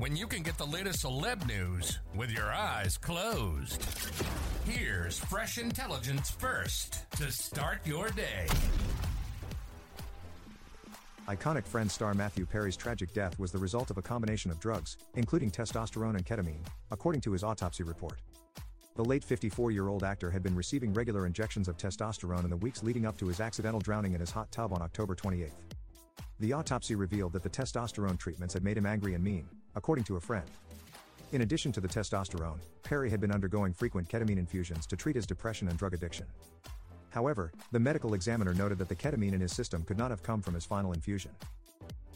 [0.00, 3.84] when you can get the latest celeb news with your eyes closed?
[4.64, 8.46] Here's fresh intelligence first to start your day.
[11.26, 14.96] Iconic Friends star Matthew Perry's tragic death was the result of a combination of drugs,
[15.14, 18.20] including testosterone and ketamine, according to his autopsy report.
[18.94, 22.56] The late 54 year old actor had been receiving regular injections of testosterone in the
[22.56, 25.50] weeks leading up to his accidental drowning in his hot tub on October 28.
[26.40, 30.16] The autopsy revealed that the testosterone treatments had made him angry and mean, according to
[30.16, 30.46] a friend.
[31.32, 35.26] In addition to the testosterone, Perry had been undergoing frequent ketamine infusions to treat his
[35.26, 36.26] depression and drug addiction.
[37.10, 40.40] However, the medical examiner noted that the ketamine in his system could not have come
[40.40, 41.32] from his final infusion.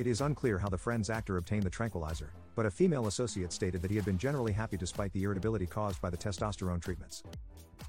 [0.00, 3.82] It is unclear how the Friends actor obtained the tranquilizer, but a female associate stated
[3.82, 7.22] that he had been generally happy despite the irritability caused by the testosterone treatments.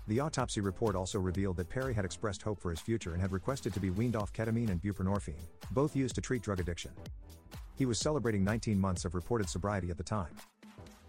[0.10, 3.32] The autopsy report also revealed that Perry had expressed hope for his future and had
[3.32, 6.92] requested to be weaned off ketamine and buprenorphine, both used to treat drug addiction.
[7.78, 10.36] He was celebrating 19 months of reported sobriety at the time.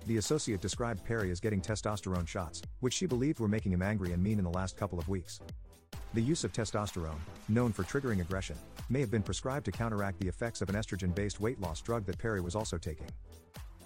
[0.06, 4.12] The associate described Perry as getting testosterone shots, which she believed were making him angry
[4.12, 5.40] and mean in the last couple of weeks.
[6.14, 8.56] The use of testosterone, known for triggering aggression,
[8.88, 12.04] may have been prescribed to counteract the effects of an estrogen based weight loss drug
[12.06, 13.06] that Perry was also taking.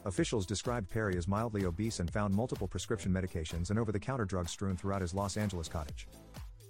[0.05, 4.25] Officials described Perry as mildly obese and found multiple prescription medications and over the counter
[4.25, 6.07] drugs strewn throughout his Los Angeles cottage.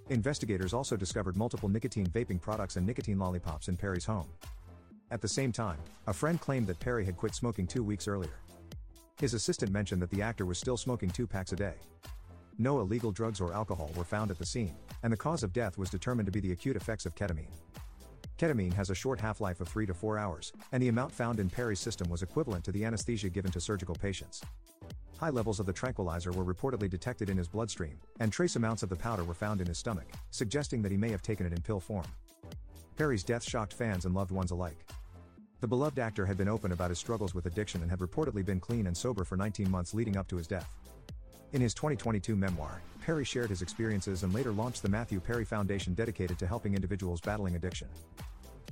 [0.09, 4.27] Investigators also discovered multiple nicotine vaping products and nicotine lollipops in Perry's home.
[5.11, 8.39] At the same time, a friend claimed that Perry had quit smoking two weeks earlier.
[9.19, 11.75] His assistant mentioned that the actor was still smoking two packs a day.
[12.57, 15.77] No illegal drugs or alcohol were found at the scene, and the cause of death
[15.77, 17.53] was determined to be the acute effects of ketamine.
[18.37, 21.39] Ketamine has a short half life of 3 to 4 hours, and the amount found
[21.39, 24.41] in Perry's system was equivalent to the anesthesia given to surgical patients.
[25.19, 28.89] High levels of the tranquilizer were reportedly detected in his bloodstream, and trace amounts of
[28.89, 31.61] the powder were found in his stomach, suggesting that he may have taken it in
[31.61, 32.05] pill form.
[32.95, 34.85] Perry's death shocked fans and loved ones alike.
[35.59, 38.59] The beloved actor had been open about his struggles with addiction and had reportedly been
[38.59, 40.69] clean and sober for 19 months leading up to his death.
[41.53, 45.93] In his 2022 memoir, Perry shared his experiences and later launched the Matthew Perry Foundation
[45.93, 47.87] dedicated to helping individuals battling addiction.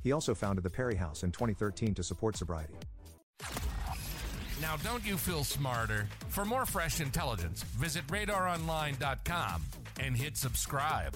[0.04, 2.74] He also founded the Perry House in 2013 to support sobriety.
[4.62, 6.08] Now, don't you feel smarter?
[6.28, 9.64] For more fresh intelligence, visit radaronline.com
[10.00, 11.16] and hit subscribe.